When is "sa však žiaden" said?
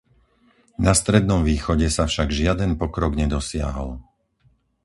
1.95-2.71